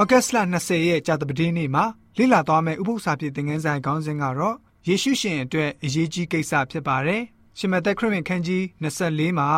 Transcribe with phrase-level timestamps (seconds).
[0.00, 1.84] ဩဂတ်စ်လ20ရက်ကြာသပတေးနေ့မှာ
[2.18, 4.56] လေ့လာသွားမယ့်ဥပုသ္စာပြေသင်ခန်းဆိုင်ခေါင်းစဉ်ကတော့
[4.88, 7.22] ယေရှုရှင်အတွက်အရေးကြီးကိစ္စဖြစ်ပါတယ်။
[7.58, 9.48] ရှမသက်ခရစ်ဝင်ခန်းကြီး24မှာ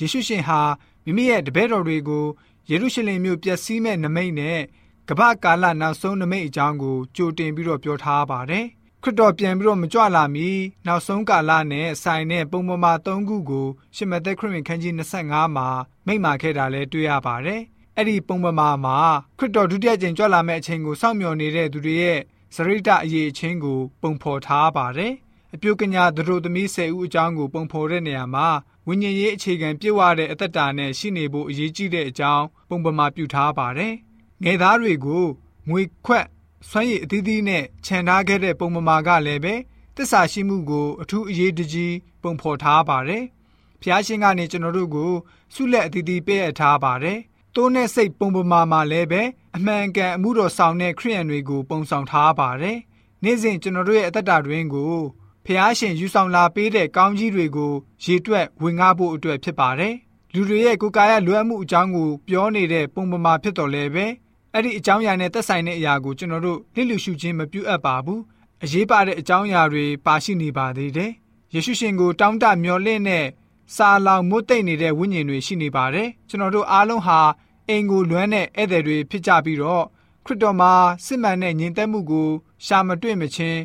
[0.00, 0.60] ယေရှုရှင်ဟာ
[1.04, 2.26] မိမိရဲ့တပည့်တော်တွေကို
[2.70, 4.60] ယေရုရှလင်မြို့ပျက်စီးမဲ့နမိတ်နဲ့
[5.08, 8.66] ကမ္ဘာကာလနောက်ဆုံးနမိတ်အကြောင်းကိုကြိုတင်ပြီးတော့ပြောထားပါတယ်။
[9.02, 10.48] ခရစ်တော်ပြန်ပြီးတော့မကြွလာမီ
[10.86, 13.66] နောက်ဆုံးကာလနဲ့ဆိုင်တဲ့ပုံပေါ်မှာ၃ခုကို
[13.96, 15.68] ရှမသက်ခရစ်ဝင်ခန်းကြီး25မှာ
[16.06, 17.62] မိန့်မာခဲ့တာလည်းတွေ့ရပါတယ်။
[17.96, 18.98] အဲ့ဒီပုံပမာမှာ
[19.38, 22.20] ခရစ်တော်ဒုတိယကျင့်ကြွလာမယ့်အချိန်ကိုစောင့်မျှော်နေတဲ့သူတွေရဲ့
[22.54, 25.12] စရိတအရေးအချင်းကို ပုံဖော်ထားပါတယ်။
[25.54, 28.48] အပြုကညာသူတို့သမီး၁၀ဦးအကြောင်းကိုပုံဖော်တဲ့နေရာမှာ
[28.86, 33.94] ဝိညာဉ်ရေးအခြေခံပြည့်ဝတဲ့အသက်တာနဲ့ရှိနေဖို့အရေးကြီးတဲ့အကြောင်းပုံပမာပြုထားပါတယ်။
[34.44, 35.26] ငယ်သားတွေကို
[35.68, 36.26] ငွေခွက်
[36.70, 39.54] စွမ်းရည်အသီးသီးနဲ့ခြံထားခဲ့တဲ့ပုံပမာကလည်းပဲ
[39.96, 43.24] တစ္ဆာရှိမှုကိုအထူးအရေးတကြီးပုံဖော်ထားပါတယ်။
[43.82, 45.12] ဖျားရှင်ကနေကျွန်တော်တို့ကို
[45.54, 47.20] ဆုလက်အသီးသီးပေးအပ်ထားပါတယ်။
[47.54, 49.22] တိုးနဲ့စိတ်ပုံပမာမှာလည်းပဲ
[49.56, 52.78] အမှန်ကန်အမှုတော်ဆောင်တဲ့ခရိယန်တွေကို ပုံဆောင်ထားပါတယ်။
[53.22, 54.94] နေ့စဉ်ကျွန်တော်တို့ရဲ့အသက်တာတွင်ကို
[55.44, 57.72] ဖះရှင်ယူဆောင်လာပေးတဲ့ကောင်းကြီးတွေကို
[58.04, 59.94] ရေတွက်ဝင်ငှဖို့အတွက်ဖြစ်ပါတယ်။
[60.34, 64.06] လူတွေရဲ့ကိုယ်ကာယလွယ်မှုအကြောင်းကိုပြောနေတဲ့ပုံပမာဖြစ်တော်လဲပဲ
[64.52, 68.20] အဲ့ဒီအကြောင်းအရာနဲ့သက်ဆိုင်တဲ့အရာကိုကျွန်တော်တို့လစ်လူရှုခြင်းမပြုအပ်ပါဘူး။
[68.64, 71.10] အရေးပါတဲ့အကြောင်းအရာတွေပါရှိနေပါသေးတယ်။
[71.54, 73.24] ယေရှုရှင်ကိုတောင်းတမျှော်လင့်တဲ့
[73.74, 77.20] စာလောင်မွတ်သိမ့်နေတဲ့ဝိညာဉ်တွေရှိနေပါတယ်ကျွန်တော်တို့အားလုံးဟာ
[77.68, 79.84] အိမ်ကိုလွမ်းတဲ့ဧည့်သည်တွေဖြစ်ကြပြီးတော့
[80.24, 80.72] ခရစ်တော်မှာ
[81.04, 82.28] စစ်မှန်တဲ့ညီသက်မှုကို
[82.66, 83.60] ရှာမတွေ့မချင်း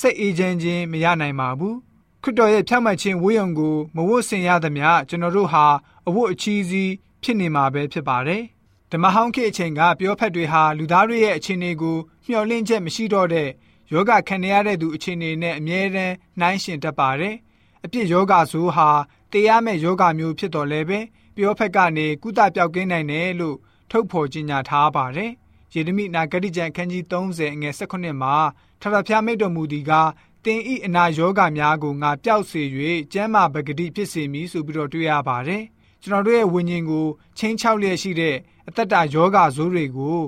[0.00, 1.76] စိတ်အေးချမ်းခြင်းမရနိုင်ပါဘူး
[2.22, 5.66] ခရစ်တော်ရဲ့ဖြောင့်မတ်ခြင်းဝိယုံကိုမဝတ်ဆင်ရသမျှကျွန်တော်တို့ဟာ
[6.08, 8.42] အဝတ်အချီးစီးဖြစ်နေမှာပဲဖြစ်ပါတယ်
[8.90, 11.96] ဓမ္မဟောင်းခေတ်အချိန်ကပြောဖက်တွေဟာလူသားတွေရဲ့အခြေအနေကို
[12.26, 13.48] မျှော်လင့်ချက်မရှိတော့တဲ့
[13.92, 17.34] ယောဂခံရတဲ့သူအခြေအနေနဲ့အမြဲတမ်းနှိုင်းယှဉ်တတ်ပါတယ်
[17.84, 18.88] အပြစ်ယောဂဆိုးဟာ
[19.32, 20.98] တရားမဲ့ယောဂမျိုးဖြစ်တော်လဲပဲ
[21.36, 23.56] ပြောဖက်ကနေကုသပြောက်ကင်းနိုင်တယ်လို့
[23.90, 25.30] ထုတ်ဖော်ကြေညာထားပါတယ်။
[25.74, 28.34] ယေရမိနာဂတိကျမ်းခန်းကြီး30အငယ်18မှာ
[28.80, 29.92] ထထဖျားမိတ်တော်မူဒီက
[30.44, 32.62] တင်ဤအနာယောဂများကိုငါပျောက်စေ၍
[33.12, 35.62] ကျမ်းမာပဂတိဖြစ်စေမည်ဆိုပြီးတော့တွေ့ရပါတယ်။
[36.02, 37.06] ကျွန်တော်တို့ရဲ့ဝိညာဉ်ကို
[37.38, 38.36] ချင်းချောက်လျက်ရှိတဲ့
[38.68, 40.18] အသက်တာယောဂဇိုးတွေကို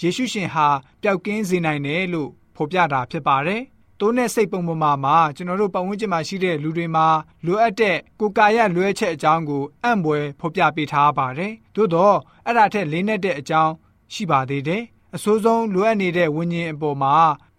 [0.00, 0.68] ယေရှုရှင်ဟာ
[1.02, 3.62] ပျောက်ကင်းစေနိုင်တယ်လို့ဖော်ပြတာဖြစ်ပါတယ်။
[4.04, 7.06] တိုးနဲ့စိတ်ပုံပေါ်မှာမှာကျွန်တော်တို့ပတ်ဝန်းကျင်မှာရှိတဲ့လူတွေမှာ
[7.46, 13.72] လိုအပ်တဲ့ကိုယ်ကာယလွဲချက်အကြောင်းကိုအံ့ဘွယ်ဖော်ပြပေးထားပါတယ်။သို့တော့အဲ့ဒါထက်လေးနက်တဲ့အကြောင်း
[14.14, 14.82] ရှိပါသေးတယ်။
[15.16, 17.14] အဆိုးဆုံးလိုအပ်နေတဲ့ဝိညာဉ်အပေါ်မှာ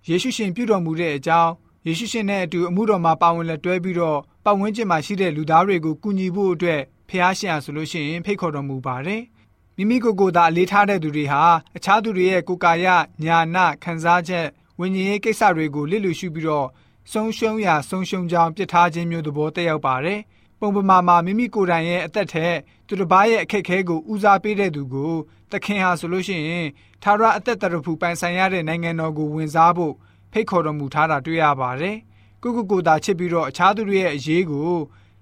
[0.08, 1.52] ယေရှုရှင်ပြုတော်မူတဲ့အကြောင်း
[1.86, 9.22] ယေရှုရှင်နဲ့အတူအမှုတော်မှာပါဝင်လက်တွဲပြီးတော့ပတ်ဝန်းကျင်မှာရှိတဲ့လူသားတွေကိုကူညီဖို့အတွက်ဖះရှင်အားဆိုလို့ရှိရင်ဖိတ်ခေါ်တော်မူပါတယ်။
[9.78, 11.44] မိမိကိုယ်ကိုယ်သာအလေးထားတဲ့သူတွေဟာ
[11.76, 12.88] အခြားသူတွေရဲ့ကိုယ်ကာယ
[13.24, 14.48] ညာနာခံစားချက်
[14.80, 16.68] ဝိညာဉ်ရေးကိစ္စတွေကိုလစ်လူရှုပြီးတော့
[17.12, 20.20] ဆုံးရှုံးရာဆုံးရှုံးကြောင်းပြစ်ထားခြင်းမျိုးသဘောတက်ရောက်ပါတယ်။
[20.60, 22.56] ပုံပမာမှာမိမိကိုယ်တိုင်ရဲ့အသက်ထက်
[22.88, 25.14] သူတစ်ပါးရဲ့အခက်အခဲကိုဦးစားပေးတဲ့သူကို
[25.52, 26.68] သခင်ဟာဆိုလို့ရှိရင်
[27.04, 29.94] သာရအသက်တရဖူပိုင်ဆိုင်ရတဲ့နိုင်ငံတော်ကိုဝင်စားဖို့
[30.32, 31.98] ဖိတ်ခေါ်တော်မူထားတာတွေ့ရပါတယ်။
[32.42, 34.72] ကိုကိုကိုသာချစ်ပြီးတော့အခြားသူတွေရဲ့အရေးကို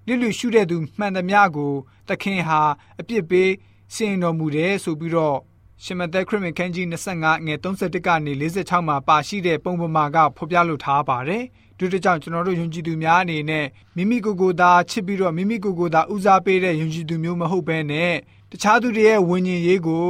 [0.07, 1.73] လစ်လူရှုတဲ့သူမှန်သမျှကို
[2.07, 2.61] သခင်ဟာ
[2.99, 3.51] အပြစ်ပေး
[3.95, 5.37] စင်တော်မူတယ်ဆိုပြီးတော့
[5.83, 11.43] ရှမသက်ခရစ်မန်ခန်းကြီး25ငွေ31ကနေ46မှာပါရှိတဲ့ပုံပမာကဖော်ပြလိုထားပါတယ်။
[11.77, 13.65] ဒီတကြောင့်ကျွန်တော်တို့ယုံကြည်သူများအနေနဲ့
[13.95, 18.13] မိမိကိုယ်ကိုယ်သာချစ်ပြီးတော့မိမိကိုယ်ကိုယ်သာဦးစားပေးတဲ့ယုံကြည်သူမျိုးမဟုတ်ဘဲနဲ့
[18.51, 20.09] တခြားသူတွေရဲ့ဝิญဉ်ရေးကို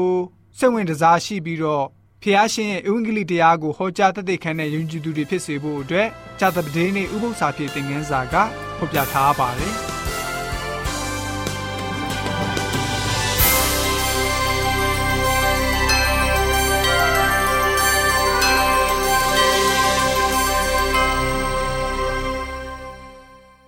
[0.57, 1.85] စိတ်ဝင်စားရှိပြီးတော့
[2.21, 6.07] ဖျားရှင်ရဲ့အင်္ဂလိပ်တရားကိုဟောကြားတသက်ခံတဲ့ယုံကြည်သူတွေဖြစ်စေဖို့အတွက်
[6.39, 8.35] ဂျာသပတေးနေ့ဥပုသ္စာဖြစ်တဲ့ငန်းစာက
[8.77, 9.75] ဖော်ပြထားပါတယ်။